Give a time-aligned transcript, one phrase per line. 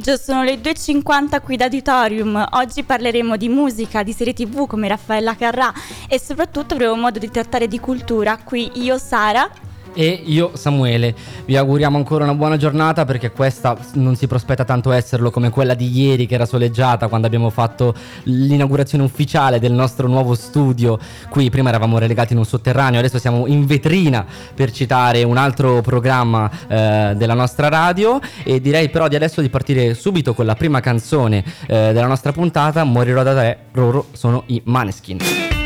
[0.00, 2.46] Pomeriggio, sono le 2.50 qui da Auditorium.
[2.52, 5.72] Oggi parleremo di musica, di serie tv come Raffaella Carrà
[6.08, 8.38] e soprattutto avremo modo di trattare di cultura.
[8.42, 9.48] Qui io, Sara
[9.94, 11.14] e io Samuele.
[11.44, 15.74] Vi auguriamo ancora una buona giornata perché questa non si prospetta tanto esserlo come quella
[15.74, 20.98] di ieri che era soleggiata quando abbiamo fatto l'inaugurazione ufficiale del nostro nuovo studio.
[21.28, 25.80] Qui prima eravamo relegati in un sotterraneo, adesso siamo in vetrina per citare un altro
[25.80, 30.54] programma eh, della nostra radio e direi però di adesso di partire subito con la
[30.54, 35.59] prima canzone eh, della nostra puntata, Morirò da te, loro sono i Maneskin.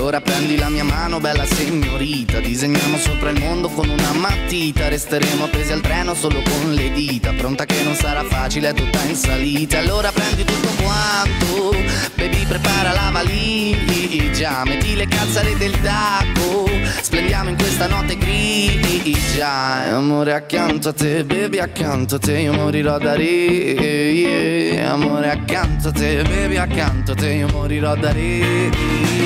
[0.00, 2.40] Allora prendi la mia mano, bella signorita.
[2.40, 4.88] Disegniamo sopra il mondo con una matita.
[4.88, 7.34] Resteremo appesi al treno solo con le dita.
[7.34, 9.78] Pronta che non sarà facile, è tutta in salita.
[9.78, 11.76] Allora prendi tutto quanto
[12.16, 14.64] Baby prepara la valigia.
[14.64, 16.66] Metti le calzare del tacco
[17.02, 19.94] Splendiamo in questa notte grigia.
[19.94, 24.92] Amore accanto a te, baby accanto a te Io morirò da re yeah.
[24.92, 29.19] Amore accanto a te, baby accanto a te Io morirò da re.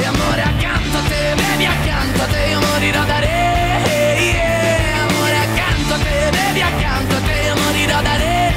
[0.00, 5.08] E amore accanto a te, bevi accanto a te, io morirò da re yeah.
[5.08, 8.54] Amore accanto a te, bevi accanto a te, io morirò da re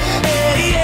[0.58, 0.80] yeah.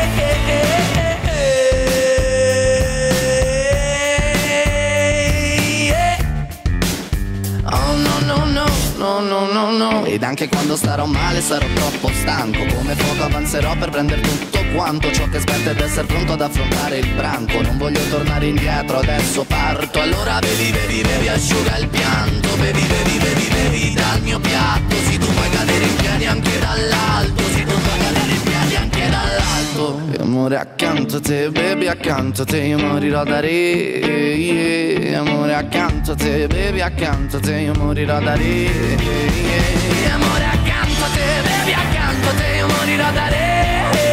[7.72, 8.66] Oh no no no
[8.98, 13.76] no no no no Ed anche quando starò male sarò troppo stanco Come fuoco avanzerò
[13.76, 17.62] per prendere tutto quanto Ciò che aspetta ed essere pronto ad affrontare il branco.
[17.62, 20.00] Non voglio tornare indietro, adesso parto.
[20.00, 22.56] Allora bevi, bevi, bevi, asciuga il pianto.
[22.58, 24.96] Bevi, bevi, bevi, bevi dal mio piatto.
[24.96, 27.44] Si tu puoi cadere in piedi anche dall'alto.
[27.44, 30.02] Si tu puoi cadere in piedi anche dall'alto.
[30.12, 33.50] E amore accanto a te, bevi accanto a te Io morirò da re.
[33.50, 35.20] Yeah.
[35.20, 38.44] Amore accanto a te, bevi accanto a te Io morirò da re.
[38.44, 40.14] Yeah.
[40.14, 44.07] Amore accanto a te, bevi accanto a te Io morirò da re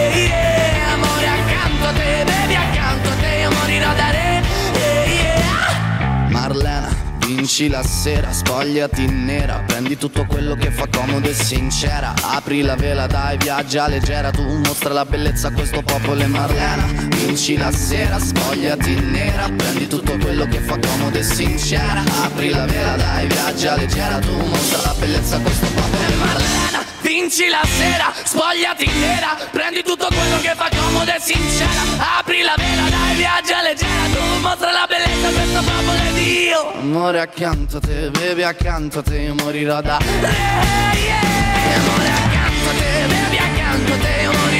[7.56, 12.12] vinci la sera, spogliati nera, prendi tutto quello che fa comodo e sincera.
[12.20, 16.84] Apri la vela, dai, viaggia leggera, tu mostra la bellezza a questo popolo e Marlena.
[17.10, 22.02] Vinci la sera, spogliati nera, prendi tutto quello che fa comodo e sincera.
[22.24, 26.93] Apri la vela, dai, viaggia leggera, tu mostra la bellezza a questo popolo e Marlena.
[27.24, 29.34] Vinci la sera, spogliati nera.
[29.50, 31.70] Prendi tutto quello che fa comodo e sincera.
[32.18, 34.04] Apri la vela, dai viaggia leggera.
[34.12, 36.72] Tu mostra la bellezza, questo popolo è Dio.
[36.74, 39.96] Amore accanto a te, bevi accanto a te morirò da.
[39.96, 41.78] Re, yeah.
[41.78, 44.53] Amore accanto a te, bevi accanto a te morirò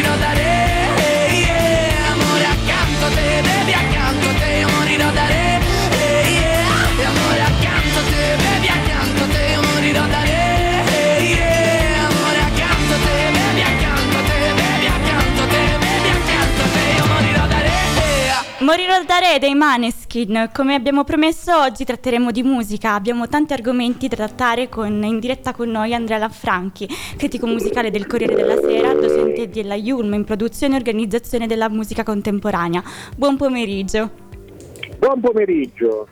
[18.64, 20.48] Morirò da re dei Maneskin.
[20.50, 22.94] Come abbiamo promesso, oggi tratteremo di musica.
[22.94, 26.88] Abbiamo tanti argomenti da trattare con, in diretta con noi Andrea Lanfranchi,
[27.18, 32.04] critico musicale del Corriere della Sera, docente della IULM in produzione e organizzazione della musica
[32.04, 32.82] contemporanea.
[33.14, 34.10] Buon pomeriggio.
[34.98, 36.08] Buon pomeriggio.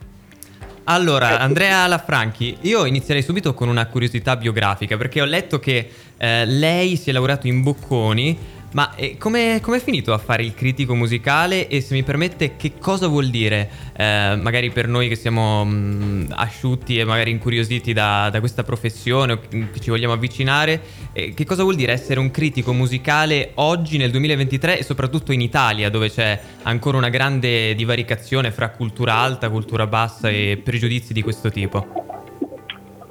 [0.83, 6.45] Allora, Andrea Lafranchi, io inizierei subito con una curiosità biografica perché ho letto che eh,
[6.45, 8.37] lei si è laureato in Bocconi
[8.73, 12.73] ma eh, come è finito a fare il critico musicale e se mi permette che
[12.79, 17.93] cosa vuol dire, eh, magari per noi che siamo mh, mm, asciutti e magari incuriositi
[17.93, 20.81] da, da questa professione o che ci vogliamo avvicinare,
[21.13, 25.41] eh, che cosa vuol dire essere un critico musicale oggi nel 2023 e soprattutto in
[25.41, 31.21] Italia dove c'è ancora una grande divaricazione fra cultura alta, cultura bassa e pregiudizi di
[31.21, 32.22] questo tipo?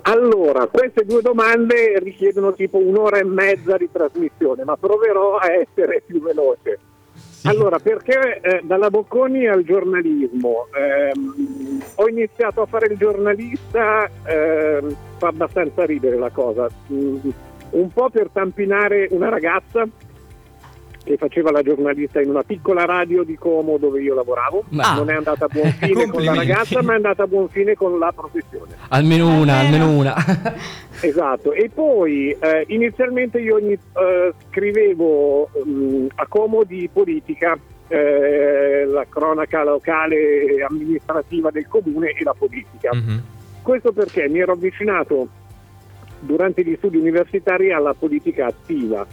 [0.02, 6.02] Allora, queste due domande richiedono tipo un'ora e mezza di trasmissione, ma proverò a essere
[6.04, 6.78] più veloce.
[7.42, 7.48] Sì.
[7.48, 10.66] Allora, perché eh, dalla Bocconi al giornalismo?
[10.74, 17.16] Ehm, ho iniziato a fare il giornalista, ehm, fa abbastanza ridere la cosa, mm,
[17.70, 19.86] un po' per tampinare una ragazza
[21.04, 24.64] che faceva la giornalista in una piccola radio di Como dove io lavoravo.
[24.70, 27.48] Ma- non è andata a buon fine con la ragazza, ma è andata a buon
[27.48, 28.74] fine con la professione.
[28.88, 30.14] Almeno una, almeno una.
[31.04, 37.58] Esatto, e poi eh, inizialmente io ogni- eh, scrivevo mm, a Como di politica,
[37.88, 42.94] eh, la cronaca locale e amministrativa del comune e la politica.
[42.94, 43.22] Mhm.
[43.62, 45.26] Questo perché mi ero avvicinato
[46.20, 49.04] durante gli studi universitari alla politica attiva.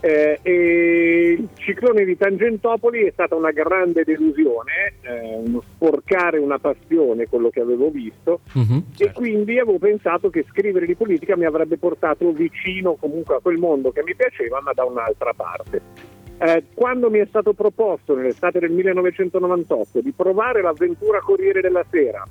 [0.00, 6.58] Eh, e il ciclone di Tangentopoli è stata una grande delusione, eh, uno sporcare una
[6.60, 8.84] passione, quello che avevo visto, Mhm.
[8.96, 13.56] e quindi avevo pensato che scrivere di politica mi avrebbe portato vicino comunque a quel
[13.58, 15.80] mondo che mi piaceva, ma da un'altra parte.
[16.38, 22.22] Eh, quando mi è stato proposto nell'estate del 1998 di provare l'avventura Corriere della Sera,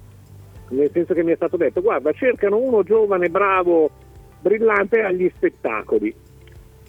[0.70, 3.90] nel senso che mi è stato detto guarda cercano uno giovane, bravo,
[4.40, 6.16] brillante agli spettacoli.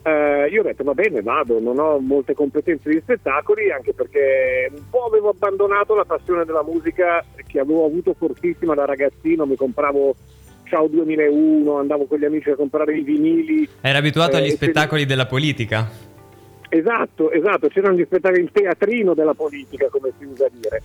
[0.03, 4.71] Eh, io ho detto va bene, vado, non ho molte competenze di spettacoli, anche perché
[4.71, 9.57] un po' avevo abbandonato la passione della musica che avevo avuto fortissima da ragazzino, mi
[9.57, 10.15] compravo
[10.65, 13.67] Ciao 2001, andavo con gli amici a comprare i vinili.
[13.81, 15.89] Era abituato Eh, agli spettacoli della politica.
[16.69, 20.83] Esatto, esatto, c'erano gli spettacoli, il teatrino della politica, come si usa dire.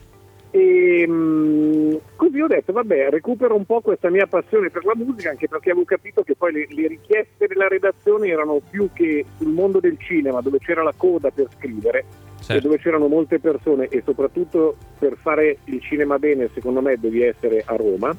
[0.55, 5.31] E mm, così ho detto, vabbè, recupero un po' questa mia passione per la musica,
[5.31, 9.47] anche perché avevo capito che poi le, le richieste della redazione erano più che sul
[9.47, 12.67] mondo del cinema, dove c'era la coda per scrivere, e Certo.
[12.67, 17.63] dove c'erano molte persone, e soprattutto per fare il cinema bene, secondo me, devi essere
[17.65, 18.15] a Roma.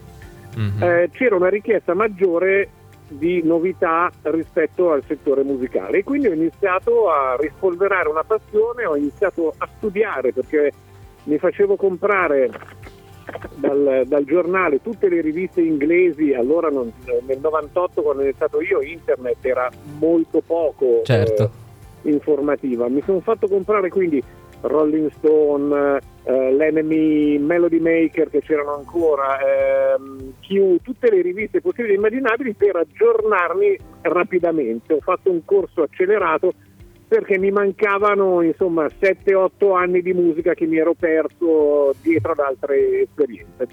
[0.56, 0.82] Mhm.
[0.82, 2.69] Eh, c'era una richiesta maggiore
[3.06, 8.96] di novità rispetto al settore musicale e quindi ho iniziato a rispolverare una passione, ho
[8.96, 10.72] iniziato a studiare perché
[11.24, 12.50] mi facevo comprare
[13.56, 16.92] dal, dal giornale tutte le riviste inglesi, allora non-
[17.26, 21.50] nel 98 quando ho iniziato io internet era molto poco Certo.
[22.02, 24.22] eh, informativa, mi sono fatto comprare quindi
[24.60, 31.92] Rolling Stone, eh, l'Enemy, Melody Maker che c'erano ancora, ehm, Q, tutte le riviste possibili
[31.94, 34.94] e immaginabili per aggiornarmi rapidamente.
[34.94, 36.52] Ho fatto un corso accelerato
[37.06, 43.02] perché mi mancavano insomma 7-8 anni di musica che mi ero perso dietro ad altre
[43.02, 43.66] esperienze.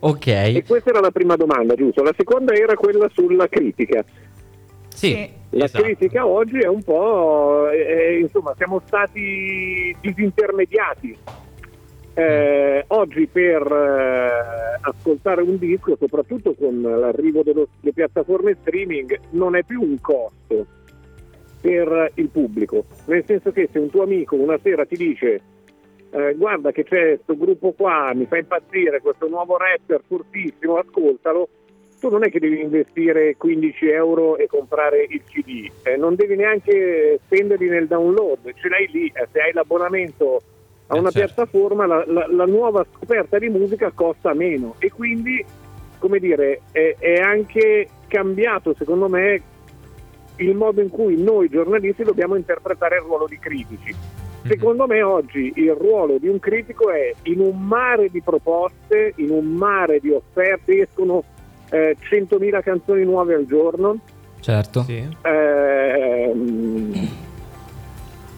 [0.00, 0.26] Ok.
[0.26, 2.02] E questa era la prima domanda, giusto?
[2.02, 4.04] La seconda era quella sulla critica.
[4.88, 5.40] Sì.
[5.50, 5.84] La Esatto.
[5.84, 11.16] critica oggi è un po', eh, insomma, siamo stati disintermediati.
[12.14, 19.56] Eh, oggi per eh, ascoltare un disco, soprattutto con l'arrivo dello- delle piattaforme streaming, non
[19.56, 20.66] è più un costo
[21.62, 22.84] per il pubblico.
[23.06, 25.40] Nel senso che se un tuo amico una sera ti dice
[26.10, 31.48] eh, guarda che c'è questo gruppo qua, mi fa impazzire, questo nuovo rapper fortissimo, ascoltalo,
[32.00, 36.34] tu non è che devi investire 15 euro e comprare il CD, eh, non devi
[36.36, 40.40] neanche spenderli nel download, ce l'hai lì, eh, se hai l'abbonamento
[40.88, 41.32] a Eh, una certo.
[41.34, 45.42] piattaforma la, la- la nuova scoperta di musica costa meno e quindi,
[45.98, 49.40] come dire, è, è anche cambiato secondo me
[50.36, 53.94] il modo in cui noi giornalisti dobbiamo interpretare il ruolo di critici.
[53.94, 54.50] Mhm.
[54.50, 59.30] Secondo me oggi il ruolo di un critico è in un mare di proposte, in
[59.30, 61.22] un mare di offerte, escono
[61.70, 63.98] eh, 100.000 canzoni nuove al giorno.
[64.40, 64.82] Certo.
[64.82, 65.06] Sì.
[65.22, 67.08] Ehm,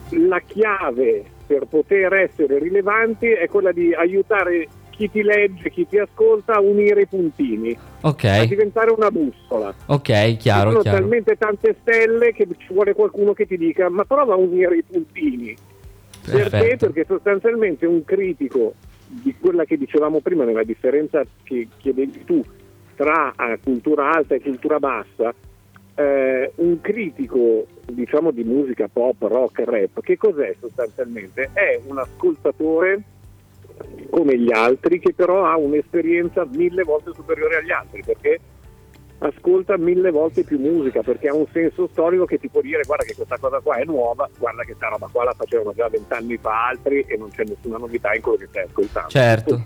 [0.09, 5.97] la chiave per poter essere rilevanti è quella di aiutare chi ti legge, chi ti
[5.97, 8.43] ascolta a unire i puntini, a Ok.
[8.47, 9.73] diventare una bussola.
[9.87, 10.99] Ok, Ci chiaro, sono chiaro.
[10.99, 14.83] talmente tante stelle che ci vuole qualcuno che ti dica ma prova a unire i
[14.83, 15.55] puntini.
[16.25, 16.49] Perché?
[16.49, 16.85] Perfetto.
[16.91, 18.73] Perché sostanzialmente un critico
[19.07, 22.43] di quella che dicevamo prima, nella differenza che chiedevi tu
[22.95, 25.33] tra eh, cultura alta e cultura bassa,
[25.95, 31.49] eh, un critico diciamo di musica pop, rock, rap, che cos'è sostanzialmente?
[31.53, 33.01] È un ascoltatore
[34.09, 38.39] come gli altri che però ha un'esperienza mille volte superiore agli altri perché
[39.19, 43.05] ascolta mille volte più musica perché ha un senso storico che ti può dire guarda
[43.05, 46.37] che questa cosa qua è nuova, guarda che questa roba qua la facevano già vent'anni
[46.37, 49.09] fa altri e non c'è nessuna novità in quello che stai ascoltando.
[49.09, 49.65] Certo.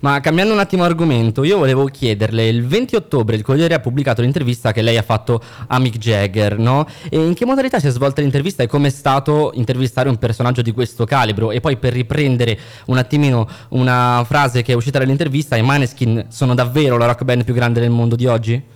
[0.00, 4.22] Ma cambiando un attimo argomento, io volevo chiederle, il 20 ottobre il Corriere ha pubblicato
[4.22, 6.86] l'intervista che lei ha fatto a Mick Jagger, no?
[7.08, 10.72] E in che modalità si è svolta l'intervista e com'è stato intervistare un personaggio di
[10.72, 11.50] questo calibro?
[11.50, 16.54] E poi per riprendere un attimino una frase che è uscita dall'intervista, i Maneskin sono
[16.54, 18.74] davvero la rock band più grande del mondo di oggi?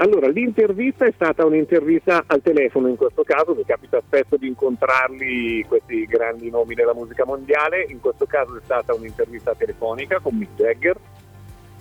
[0.00, 5.62] Allora, l'intervista è stata un'intervista al telefono in questo caso, mi capita spesso di incontrarli
[5.68, 10.54] questi grandi nomi della musica mondiale, in questo caso è stata un'intervista telefonica con Mick
[10.56, 10.96] Jagger,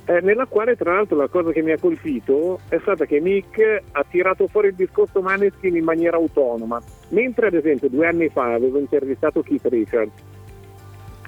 [0.03, 3.83] eh, nella quale tra l'altro la cosa che mi ha colpito è stata che Mick
[3.89, 8.51] ha tirato fuori il discorso Maneskin in maniera autonoma, Mentre ad esempio due anni fa
[8.53, 10.11] avevo intervistato Keith Richards,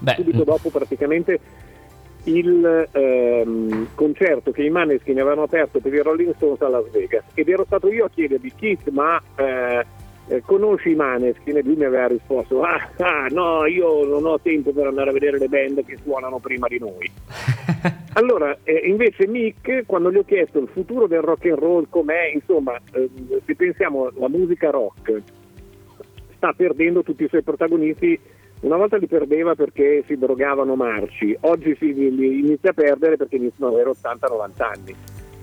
[0.01, 1.39] Beh, subito dopo praticamente
[2.25, 7.23] il ehm, concerto che i Maneskin avevano aperto per i Rolling Stones a Las Vegas.
[7.33, 9.85] Ed ero stato io a chiedergli Keith ma eh,
[10.27, 14.39] eh, conosci i Maneskin e lui mi aveva risposto ah, ah, no io non ho
[14.39, 17.11] tempo per andare a vedere le band che suonano prima di noi.
[18.13, 22.31] Allora eh, invece Mick quando gli ho chiesto il futuro del rock and roll com'è
[22.33, 23.09] insomma eh,
[23.45, 25.21] se pensiamo alla musica rock
[26.35, 28.19] sta perdendo tutti i suoi protagonisti
[28.61, 33.37] una volta li perdeva perché si drogavano marci, oggi si li inizia a perdere perché
[33.37, 34.95] iniziano ad avere 80-90 anni.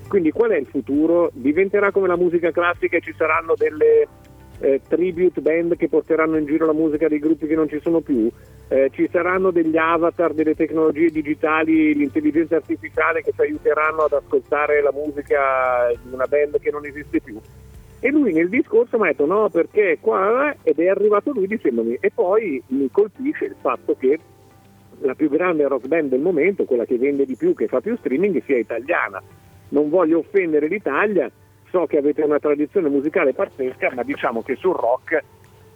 [0.09, 1.31] Quindi qual è il futuro?
[1.35, 4.07] Diventerà come la musica classica e ci saranno delle
[4.61, 8.01] eh, tribute band che porteranno in giro la musica dei gruppi che non ci sono
[8.01, 8.31] più?
[8.69, 14.81] Eh, ci saranno degli avatar, delle tecnologie digitali, l'intelligenza artificiale che ci aiuteranno ad ascoltare
[14.81, 17.41] la musica di una band che non esiste più?
[18.01, 21.99] E lui nel discorso mi ha detto no perché qua ed è arrivato lui dicendomi
[22.01, 24.19] e poi mi colpisce il fatto che
[25.01, 27.97] la più grande rock band del momento, quella che vende di più, che fa più
[27.97, 29.23] streaming, sia italiana.
[29.71, 31.31] Non voglio offendere l'Italia,
[31.71, 35.23] so che avete una tradizione musicale pazzesca, ma diciamo che sul rock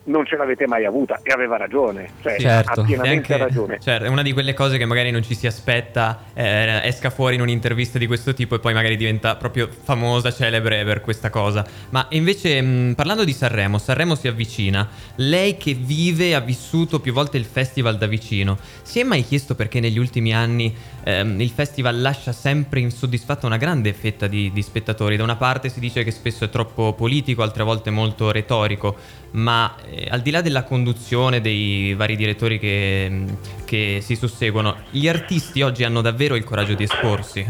[0.04, 2.80] non ce l'avete mai avuta e aveva ragione, cioè Certo.
[2.80, 3.78] ha pienamente anche- ragione.
[3.80, 7.36] Certo, è una di quelle cose che magari non ci si aspetta eh, esca fuori
[7.36, 11.64] in un'intervista di questo tipo e poi magari diventa proprio famosa, celebre per questa cosa.
[11.90, 14.88] Ma invece, mh, parlando di Sanremo, Sanremo si avvicina.
[15.16, 19.24] Lei che vive e ha vissuto più volte il festival da vicino, si è mai
[19.24, 24.50] chiesto perché negli ultimi anni ehm, il festival lascia sempre insoddisfatta una grande fetta di,
[24.52, 25.16] di spettatori?
[25.16, 28.96] Da una parte si dice che spesso è troppo politico, altre volte molto retorico,
[29.32, 34.76] ma eh, al di là della conduzione dei vari direttori che, mh, che si susseguono,
[34.90, 37.46] gli artisti oggi hanno davvero il coraggio di esporsi?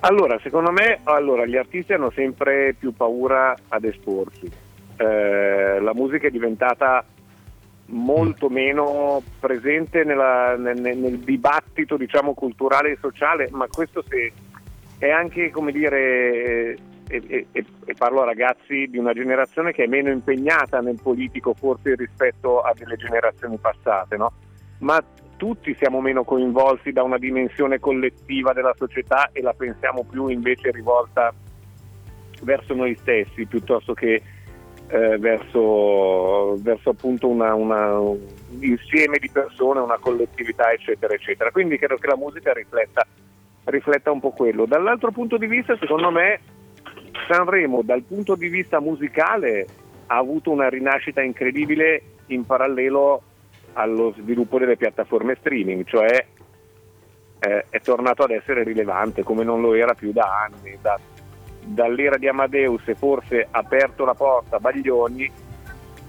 [0.00, 4.50] Allora, secondo me allora, gli artisti hanno sempre più paura ad esporsi.
[4.96, 7.04] Eh, la musica è diventata
[7.86, 14.32] molto meno presente nella- nel, nel- nel dibattito diciamo, culturale e sociale, ma questo se-
[14.98, 16.76] è anche come dire,
[17.10, 21.54] e, e- e- parlo a ragazzi di una generazione che è meno impegnata nel politico
[21.54, 24.32] forse rispetto a delle generazioni passate, no?
[24.78, 25.02] ma
[25.36, 30.70] tutti siamo meno coinvolti da una dimensione collettiva della società e la pensiamo più invece
[30.70, 31.32] rivolta
[32.42, 34.22] verso noi stessi piuttosto che
[34.92, 38.18] eh, verso, verso appunto una- una- un
[38.58, 41.50] insieme di persone, una collettività eccetera eccetera.
[41.52, 43.06] Quindi credo che la musica rifletta,
[43.64, 44.66] rifletta un po' quello.
[44.66, 46.40] Dall'altro punto di vista secondo me
[47.28, 49.66] Sanremo dal punto di vista musicale
[50.06, 53.22] ha avuto una rinascita incredibile in parallelo
[53.74, 56.26] allo sviluppo delle piattaforme streaming, cioè
[57.38, 60.98] eh, è tornato ad essere rilevante come non lo era più da anni, da-
[61.62, 65.30] dall'era di Amadeus e forse aperto la porta a Baglioni,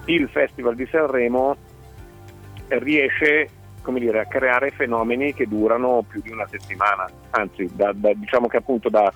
[0.05, 1.55] il Festival di Sanremo
[2.69, 3.49] riesce
[3.83, 8.57] dire, a creare fenomeni che durano più di una settimana, anzi da- da- diciamo che
[8.57, 9.11] appunto da-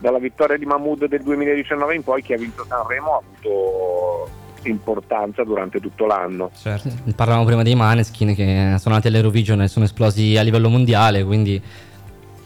[0.00, 4.28] dalla vittoria di Mahmood del 2019 in poi chi ha vinto Sanremo ha avuto
[4.62, 6.50] importanza durante tutto l'anno.
[6.54, 6.90] Certo.
[7.14, 11.62] Parlavamo prima dei Maneskin che sono andati all'Eurovision e sono esplosi a livello mondiale, quindi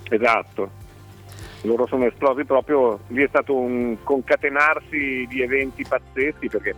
[0.09, 0.83] Esatto.
[1.63, 6.75] Loro sono esplosi proprio, lì è stato un concatenarsi di eventi pazzeschi perché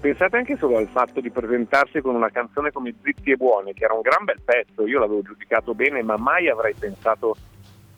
[0.00, 3.84] pensate anche solo al fatto di presentarsi con una canzone come Zitti e Buoni, che
[3.84, 7.36] era un gran bel pezzo, io l'avevo giudicato bene, ma mai avrei pensato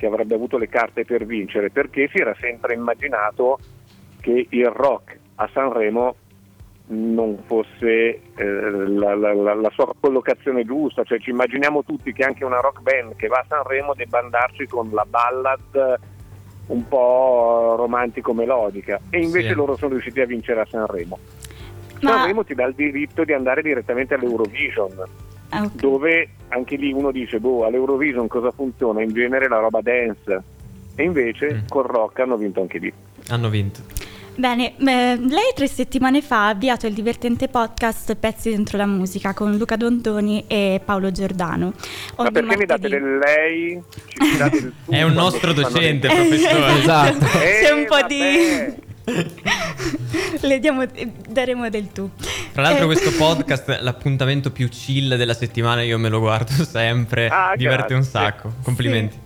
[0.05, 3.59] che avrebbe avuto le carte per vincere, perché si era sempre immaginato
[4.21, 6.15] che il rock a Sanremo
[6.87, 12.23] non fosse eh, la, la- la- la sua collocazione giusta, cioè ci immaginiamo tutti che
[12.25, 15.99] anche una rock band che va a Sanremo debba andarci con la ballad
[16.67, 19.55] un po' romantico-melodica e invece Sì.
[19.55, 21.19] loro sono riusciti a vincere a Sanremo.
[22.03, 24.93] Ma- Sanremo ti dà il diritto di andare direttamente all'Eurovision,
[25.55, 25.75] Ah, ok.
[25.77, 29.03] dove anche lì uno dice, boh, all'Eurovision cosa funziona?
[29.03, 30.43] In genere la roba dance.
[30.97, 31.59] E invece Mm.
[31.69, 32.93] col rock hanno vinto anche lì.
[33.29, 33.81] Hanno vinto.
[34.37, 39.33] Bene, eh, lei tre settimane fa ha avviato il divertente podcast Pezzi dentro la musica
[39.33, 41.73] con Luca Dontoni e Paolo Giordano.
[42.17, 43.05] Ma perché mi date martedì.
[43.05, 43.83] del lei?
[44.37, 46.73] Del È un nostro docente, professore.
[46.79, 47.25] Esatto.
[47.39, 48.07] Eh, C'è un po' vabbè.
[48.09, 48.83] di...
[50.43, 50.85] Le diamo,
[51.29, 52.11] daremo del tu.
[52.53, 57.29] Tra l'altro Eh, questo podcast, l'appuntamento più chill della settimana, io me lo guardo sempre,
[57.29, 58.21] Ah, diverte un grazie.
[58.21, 58.53] sacco.
[58.63, 59.23] Complimenti.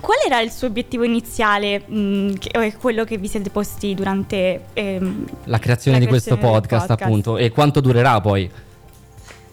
[0.00, 3.94] Qual era il suo obiettivo iniziale, mh, che- o è quello che vi siete posti
[3.94, 7.02] durante ehm, la creazione la di questo creazione podcast, podcast?
[7.02, 8.50] appunto e quanto durerà poi.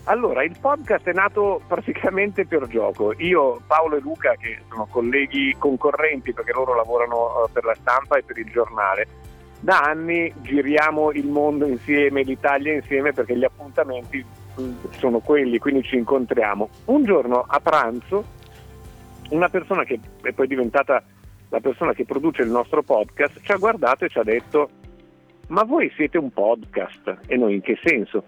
[0.05, 3.13] Allora, il podcast è nato praticamente per gioco.
[3.17, 8.17] Io, Paolo e Luca, che sono colleghi concorrenti perché loro lavorano eh, per la stampa
[8.17, 9.08] e per il giornale,
[9.59, 14.23] da anni giriamo il mondo insieme, l'Italia insieme perché gli appuntamenti
[14.59, 16.69] mm, sono quelli, quindi ci incontriamo.
[16.85, 18.37] Un giorno a pranzo
[19.29, 21.03] una persona che è poi diventata
[21.49, 24.69] la persona che produce il nostro podcast ci ha guardato e ci ha detto
[25.47, 28.23] ma voi siete un podcast e noi in che senso?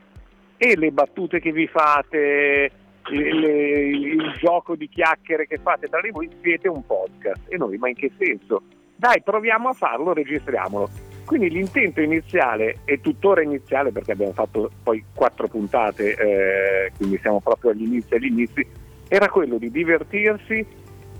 [0.57, 2.71] E le battute che vi fate,
[3.09, 7.57] le, le, il gioco di chiacchiere che fate tra di voi siete un podcast e
[7.57, 8.63] noi ma in che senso?
[8.95, 11.11] Dai proviamo a farlo, registriamolo.
[11.25, 17.40] Quindi l'intento iniziale è tuttora iniziale perché abbiamo fatto poi quattro puntate, eh, quindi siamo
[17.40, 18.66] proprio agli inizi agli inizi,
[19.08, 20.66] era quello di divertirsi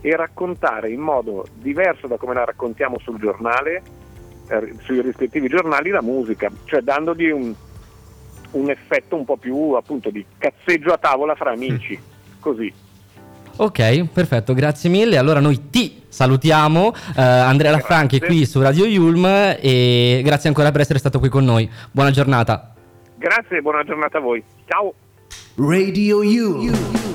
[0.02, 3.82] e raccontare in modo diverso da come la raccontiamo sul giornale,
[4.50, 7.54] eh, sui rispettivi giornali, la musica, cioè dandogli un,
[8.52, 11.98] un, effetto un po' più appunto di cazzeggio a tavola fra amici,
[12.40, 12.74] così.
[13.58, 15.18] Ok, perfetto, grazie mille.
[15.18, 20.82] Allora noi ti salutiamo, eh, Andrea Lafranchi qui su Radio Yulm e grazie ancora per
[20.82, 21.70] essere stato qui con noi.
[21.92, 22.74] Buona giornata.
[23.18, 24.44] Grazie e buona giornata a voi.
[24.66, 24.94] Ciao.
[25.56, 27.11] Radio Yulm.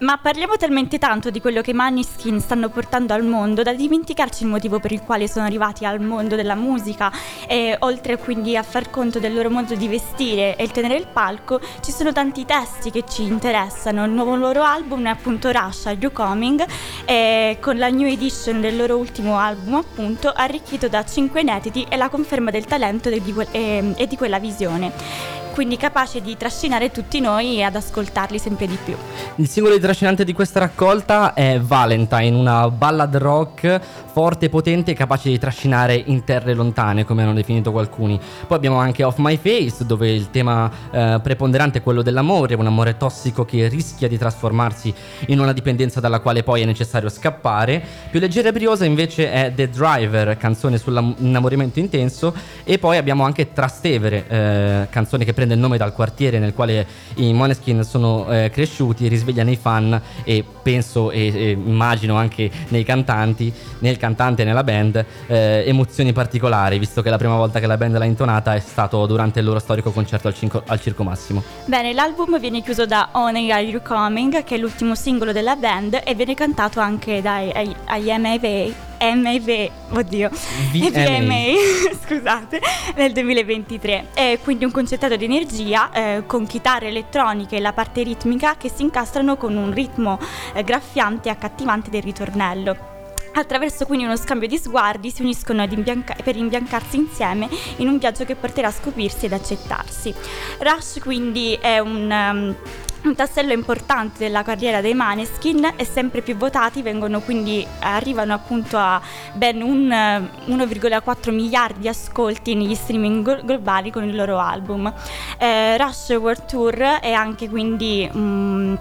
[0.00, 4.48] Ma parliamo talmente tanto di quello che Maniskin stanno portando al mondo da dimenticarci il
[4.48, 7.10] motivo per il quale sono arrivati al mondo della musica
[7.48, 11.08] e oltre quindi a far conto del loro modo di vestire e il tenere il
[11.12, 14.04] palco ci sono tanti testi che ci interessano.
[14.04, 16.64] Il nuovo loro album è appunto Russia, You Coming
[17.04, 21.96] e con la new edition del loro ultimo album appunto arricchito da 5 inediti e
[21.96, 27.74] la conferma del talento e di quella visione quindi capace di trascinare tutti noi ad
[27.74, 28.94] ascoltarli sempre di più.
[29.34, 33.80] Il singolo trascinante di questa raccolta è Valentine, una ballad rock
[34.18, 38.18] forte e potente capace di trascinare in terre lontane, come hanno definito alcuni.
[38.48, 42.66] Poi abbiamo anche Off My Face, dove il tema eh, preponderante è quello dell'amore, un
[42.66, 44.92] amore tossico che rischia di trasformarsi
[45.28, 47.80] in una dipendenza dalla quale poi è necessario scappare.
[48.10, 52.34] Più leggera e briosa invece è The Driver, canzone sull'innamoramento intenso,
[52.64, 56.84] e poi abbiamo anche Trastevere, eh, canzone che prende il nome dal quartiere nel quale
[57.14, 62.82] i Moneskin sono eh, cresciuti, risveglia nei fan e penso e, e, immagino anche nei
[62.82, 67.66] cantanti, nel cantante e nella band, eh, emozioni particolari, visto che la prima volta che
[67.66, 71.02] la band l'ha intonata è stato durante il loro storico concerto al, Cinco, al Circo
[71.02, 71.42] Massimo.
[71.66, 76.00] Bene, l'album viene chiuso da Only Are You Coming, che è l'ultimo singolo della band,
[76.04, 77.52] e viene cantato anche dai
[77.88, 80.28] IMAV MV, oddio,
[80.72, 81.54] VMA,
[82.04, 82.60] scusate,
[82.96, 84.08] nel 2023.
[84.12, 88.68] È quindi un concentrato di energia eh, con chitarre elettroniche e la parte ritmica che
[88.68, 90.18] si incastrano con un ritmo
[90.52, 92.97] eh, graffiante e accattivante del ritornello.
[93.34, 98.24] Attraverso quindi uno scambio di sguardi si uniscono imbianca- per imbiancarsi insieme in un viaggio
[98.24, 100.14] che porterà a scoprirsi ed accettarsi.
[100.58, 102.10] Rush quindi è un...
[102.10, 102.56] Um,
[103.00, 108.76] un tassello importante della carriera dei Maneskin e sempre più votati vengono quindi arrivano appunto
[108.76, 109.00] a
[109.34, 114.92] ben un 1,4 miliardi di ascolti negli streaming globali con il loro album.
[115.38, 118.76] Eh, Rush World Tour è anche quindi um,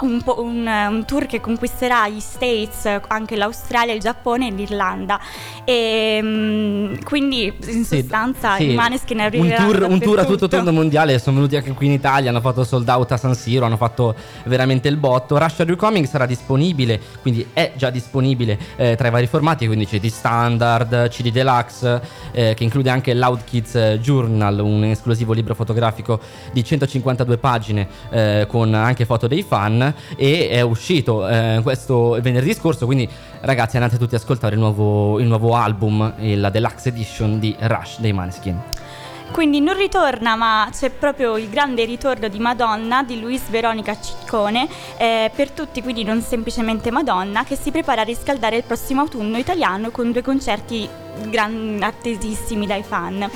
[0.00, 5.20] un, un, un, tour che conquisterà gli States, anche l'Australia, il Giappone e l'Irlanda.
[5.64, 10.48] E um, quindi in sostanza sì, i Maneskin arriveranno un tour, un tour a tutto
[10.48, 13.64] tondo mondiale, sono venuti anche qui in Italia, hanno fatto sold out a San Siro,
[13.64, 15.38] hanno fatto veramente il botto.
[15.38, 19.98] Russia Recoming sarà disponibile, quindi è già disponibile eh, tra i vari formati, quindi c'è
[19.98, 22.00] di standard, CD deluxe,
[22.32, 26.20] eh, che include anche Loud Kids Journal, un esclusivo libro fotografico
[26.52, 32.54] di 152 pagine eh, con anche foto dei fan e è uscito eh, questo venerdì
[32.54, 33.08] scorso, quindi
[33.40, 38.00] ragazzi andate tutti ad ascoltare il nuovo, il nuovo album, la deluxe edition di Rush
[38.00, 38.60] dei Maneskin.
[39.30, 44.66] Quindi non ritorna, ma c'è proprio il grande ritorno di Madonna di Luis Veronica Ciccone
[44.96, 49.36] eh, per tutti, quindi non semplicemente Madonna, che si prepara a riscaldare il prossimo autunno
[49.36, 50.88] italiano con due concerti
[51.28, 53.28] gran, attesissimi dai fan.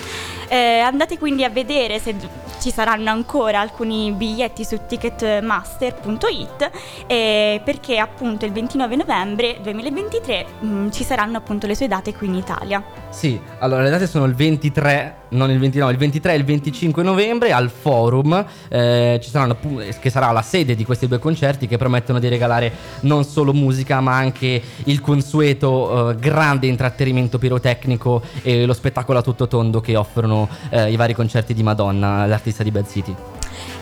[0.48, 2.14] Eh, andate quindi a vedere se
[2.62, 6.70] ci saranno ancora alcuni biglietti su ticketmaster.it
[7.08, 12.14] eh, perché appunto il 29 novembre 2023 mh, mm, ci saranno appunto le sue date
[12.14, 12.80] qui in Italia.
[13.08, 17.02] Sì, allora le date sono il 23, non il 29, il 23 e il 25
[17.02, 19.56] novembre al Forum, eh, ci saranno,
[20.00, 24.00] che sarà la sede di questi due concerti che promettono di regalare non solo musica
[24.00, 29.96] ma anche il consueto eh, grande intrattenimento pirotecnico e lo spettacolo a tutto tondo che
[29.96, 33.14] offrono eh, i vari concerti di Madonna, l'artista di Bad City.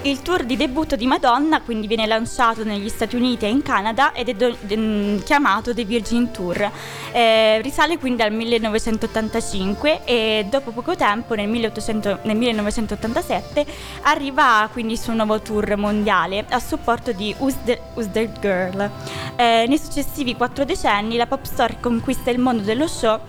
[0.03, 4.13] Il tour di debutto di Madonna quindi viene lanciato negli Stati Uniti e in Canada
[4.15, 6.71] ed è do- de- chiamato The Virgin Tour.
[7.13, 13.67] Eh, risale quindi al 1985 e dopo poco tempo, nel, 1800, nel 1987,
[14.03, 18.09] arriva quindi suo nuovo tour mondiale a supporto di Who's, the, Who's
[18.41, 18.91] Girl.
[19.37, 23.21] Eh, nei successivi quattro decenni la pop star conquista il mondo dello show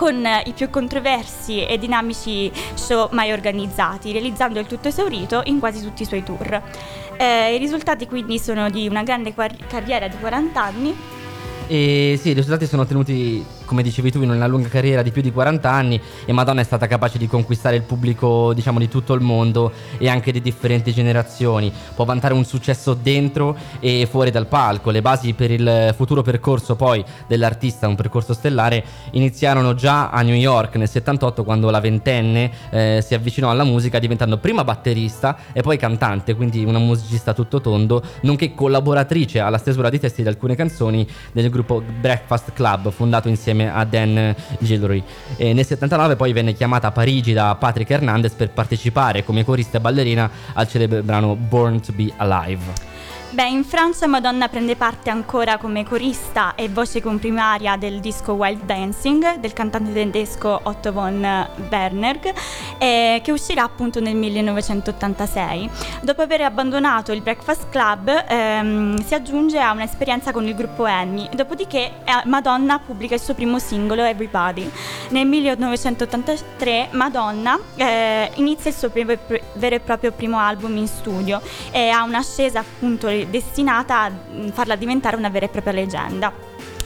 [0.00, 5.82] con i più controversi e dinamici show mai organizzati, realizzando il tutto esaurito in quasi
[5.82, 6.62] tutti i suoi tour.
[7.18, 10.96] Eh, I risultati quindi sono di una grande car- carriera di 40 anni.
[11.66, 15.22] E sì, i risultati sono ottenuti come dicevi tu, in una lunga carriera di più
[15.22, 19.14] di 40 anni e Madonna è stata capace di conquistare il pubblico, diciamo, di tutto
[19.14, 21.72] il mondo e anche di differenti generazioni.
[21.94, 24.90] Può vantare un successo dentro e fuori dal palco.
[24.90, 30.34] Le basi per il futuro percorso poi dell'artista, un percorso stellare, iniziarono già a New
[30.34, 35.62] York nel 78 quando la ventenne eh, si avvicinò alla musica diventando prima batterista e
[35.62, 40.56] poi cantante, quindi una musicista tutto tondo, nonché collaboratrice alla stesura di testi di alcune
[40.56, 45.02] canzoni del gruppo Breakfast Club, fondato insieme insieme a Dan Gilroy.
[45.36, 49.78] E nel 79 poi venne chiamata a Parigi da Patrick Hernandez per partecipare come corista
[49.78, 52.89] e ballerina al celebre brano Born to Be Alive.
[53.32, 58.64] Beh, in Francia Madonna prende parte ancora come corista e voce comprimaria del disco Wild
[58.64, 62.34] Dancing del cantante tedesco Otto von Bernerg,
[62.78, 65.70] eh, che uscirà appunto nel 1986.
[66.02, 71.28] Dopo aver abbandonato il Breakfast Club, ehm, si aggiunge a un'esperienza con il gruppo Annie,
[71.32, 74.68] dopodiché eh, Madonna pubblica il suo primo singolo Everybody.
[75.10, 79.14] Nel 1983 Madonna eh, inizia il suo primo,
[79.52, 81.40] vero e proprio primo album in studio
[81.70, 84.12] e ha un'ascesa appunto destinata a
[84.52, 86.32] farla diventare una vera e propria leggenda.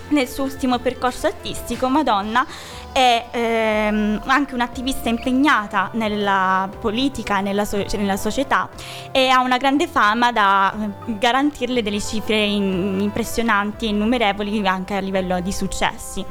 [0.09, 2.47] Nel suo ultimo percorso artistico, Madonna
[2.95, 8.69] è ehm, anche un'attivista impegnata nella politica, nella, so- nella, società
[9.11, 14.95] e ha una grande fama da eh, garantirle delle cifre in- impressionanti e innumerevoli anche
[14.95, 16.25] a livello di successi.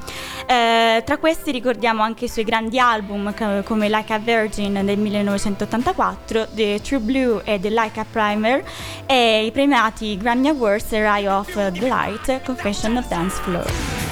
[0.48, 4.98] Eh, tra questi ricordiamo anche i suoi grandi album c- come Like a Virgin del
[4.98, 8.64] 1984, The True Blue e The Like a Primer
[9.06, 14.03] e i premiati Grammy Awards e Eye of the Light Confession of Dance Floor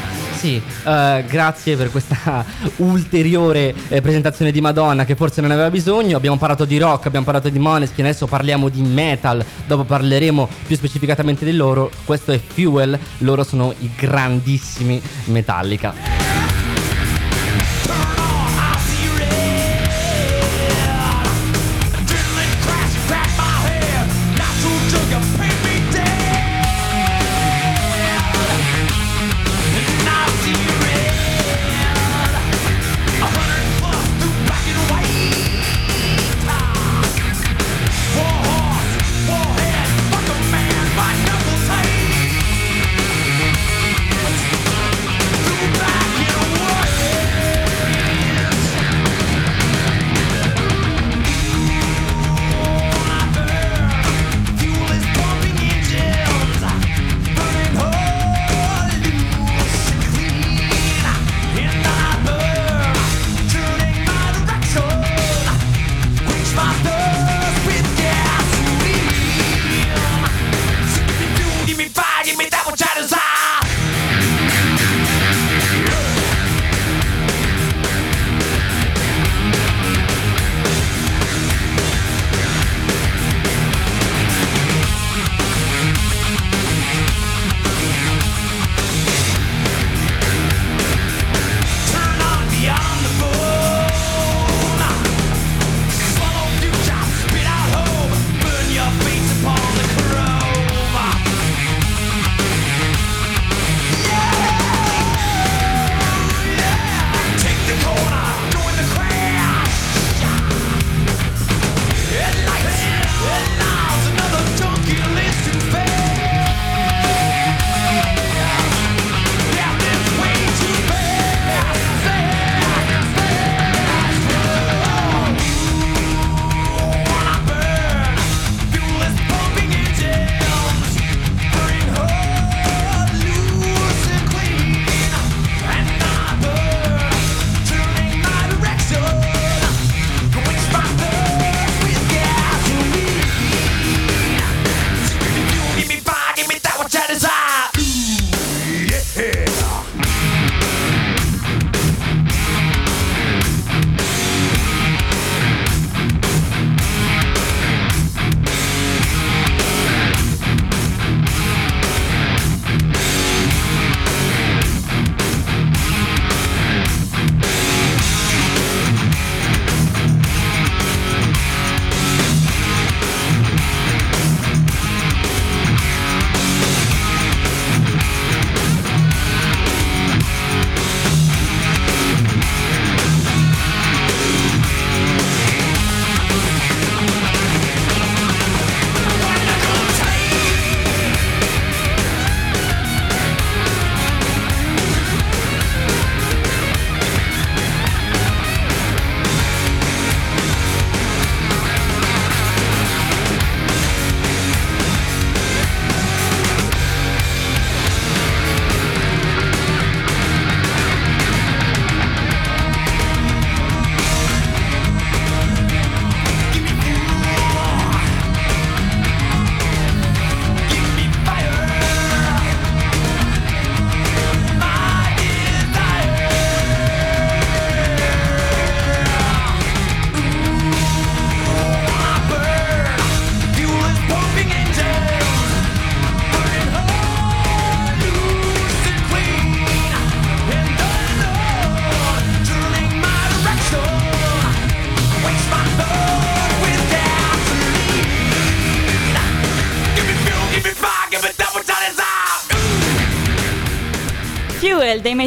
[0.41, 2.43] sì, uh, grazie per questa
[2.77, 6.17] ulteriore eh, presentazione di Madonna che forse non aveva bisogno.
[6.17, 10.75] Abbiamo parlato di rock, abbiamo parlato di Moneskin, adesso parliamo di metal, dopo parleremo più
[10.75, 11.91] specificatamente di loro.
[12.05, 16.50] Questo è Fuel, loro sono i grandissimi Metallica.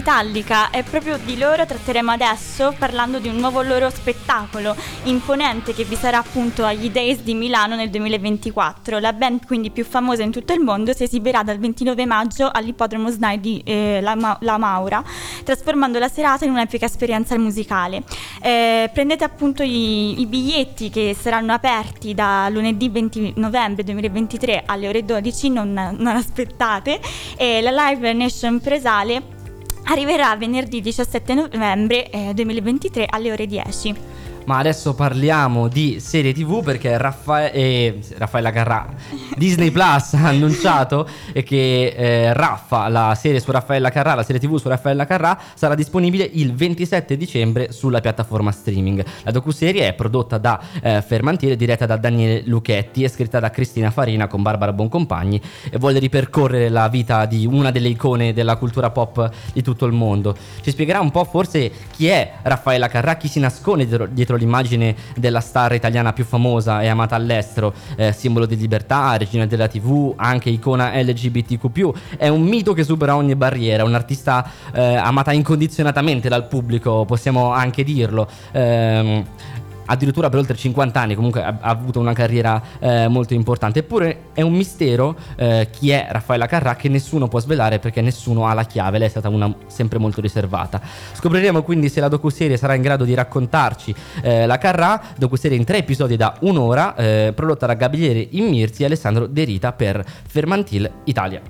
[0.04, 5.84] Metallica e proprio di loro tratteremo adesso parlando di un nuovo loro spettacolo imponente che
[5.84, 8.98] vi sarà appunto agli Days di Milano nel 2024.
[8.98, 13.08] La band quindi più famosa in tutto il mondo si esibirà dal 29 maggio all'ippodromo
[13.08, 15.02] SNAI di eh, la, Ma- la, Maura,
[15.42, 18.02] trasformando la serata in un'epica esperienza musicale.
[18.42, 24.86] Eh, prendete appunto i, i biglietti che saranno aperti da lunedì 20 novembre 2023 alle
[24.86, 27.00] ore 12, non, non aspettate,
[27.38, 29.33] e la Live Nation Presale
[29.84, 33.94] arriverà venerdì 17 novembre eh, 2023 alle ore 10.
[34.46, 38.86] Ma adesso parliamo di serie TV perché Raffa- eh, Raffaella Carrà
[39.36, 44.56] Disney Plus ha annunciato che eh, Raffa, la serie su Raffaella Carrà, la serie TV
[44.56, 49.04] su Raffaella Carrà sarà disponibile il 27 dicembre sulla piattaforma streaming.
[49.22, 53.90] La docuserie è prodotta da eh, Fermantiere, diretta da Daniele Lucchetti e scritta da Cristina
[53.90, 58.90] Farina con Barbara Boncompagni e vuole ripercorrere la vita di una delle icone della cultura
[58.90, 60.36] pop di tutto il mondo.
[60.60, 64.36] Ci spiegherà un po' forse chi è Raffaella Carrà, chi si nasconde dietro, dietro dietro
[64.36, 69.68] l'immagine della star italiana più famosa e amata all'estero, eh, simbolo di libertà, regina della
[69.68, 72.16] TV, anche icona LGBTQ.
[72.16, 77.84] È un mito che supera ogni barriera, un'artista eh, amata incondizionatamente dal pubblico, possiamo anche
[77.84, 78.28] dirlo.
[78.52, 79.24] Eh,
[79.86, 83.80] addirittura per oltre 50 anni, comunque ha, ha avuto una carriera eh, molto importante.
[83.80, 88.46] Eppure è un mistero eh, chi è Raffaella Carrà che nessuno può svelare perché nessuno
[88.46, 90.80] ha la chiave, lei è stata una sempre molto riservata.
[91.12, 95.64] Scopriremo quindi se la docuserie sarà in grado di raccontarci eh, la Carrà, docuserie in
[95.64, 100.90] tre episodi da un'ora, eh, prodotta da Gabriele Immirzi e Alessandro De Rita per Fermantil
[101.04, 101.40] Italia.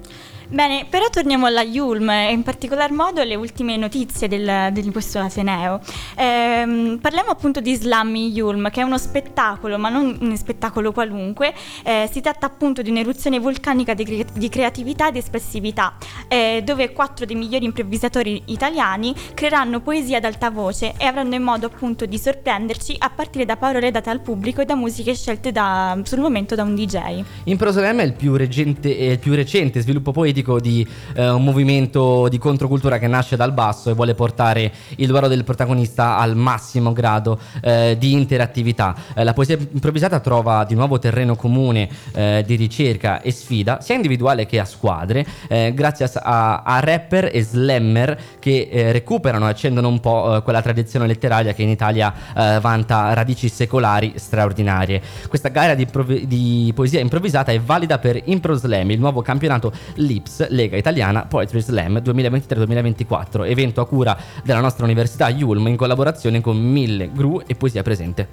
[0.54, 5.18] Bene, però torniamo alla Yulm e in particolar modo alle ultime notizie del, di questo
[5.18, 5.80] Ateneo.
[6.14, 11.52] Ehm, parliamo appunto di Slammy Yulm, che è uno spettacolo, ma non un spettacolo qualunque.
[11.82, 15.96] Eh, si tratta appunto di un'eruzione vulcanica di, cre- di creatività ed espressività,
[16.28, 21.42] eh, dove quattro dei migliori improvvisatori italiani creeranno poesia ad alta voce e avranno in
[21.42, 25.50] modo appunto di sorprenderci a partire da parole date al pubblico e da musiche scelte
[25.50, 27.24] da, sul momento da un DJ.
[27.46, 32.38] In Prosalem è regente, il più recente sviluppo poetico politico di eh, un movimento di
[32.38, 37.38] controcultura che nasce dal basso e vuole portare il ruolo del protagonista al massimo grado
[37.62, 38.94] eh, di interattività.
[39.14, 43.94] Eh, la poesia improvvisata trova di nuovo terreno comune eh, di ricerca e sfida, sia
[43.94, 49.88] individuale che a squadre, eh, grazie a, a, rapper e slammer che recuperano e accendono
[49.88, 52.12] un po' quella tradizione letteraria che in Italia
[52.60, 55.00] vanta radici secolari straordinarie.
[55.28, 55.86] Questa gara di,
[56.26, 61.26] di poesia improvvisata è valida per Impro Slam, il nuovo campionato LIP Lips, Lega Italiana
[61.26, 67.42] Poetry Slam 2023-2024, evento a cura della nostra università Yulm in collaborazione con Mille Gru
[67.46, 68.28] e Poesia Presente.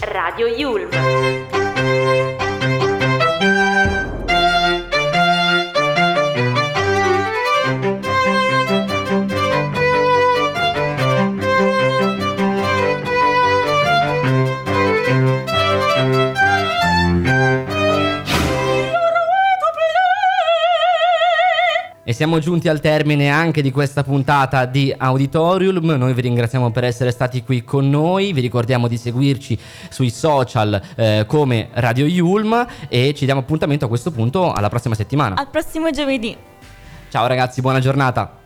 [0.00, 0.88] Radio Yulm.
[22.18, 25.90] Siamo giunti al termine anche di questa puntata di Auditorium.
[25.90, 28.32] Noi vi ringraziamo per essere stati qui con noi.
[28.32, 29.56] Vi ricordiamo di seguirci
[29.88, 34.96] sui social eh, come Radio Yulm e ci diamo appuntamento a questo punto alla prossima
[34.96, 35.36] settimana.
[35.36, 36.36] Al prossimo giovedì.
[37.08, 38.40] Ciao ragazzi, buona giornata.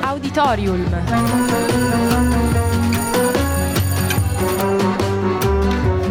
[0.00, 1.83] Auditorium.